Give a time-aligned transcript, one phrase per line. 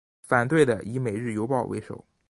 [0.23, 2.03] 反对的以每日邮报为首。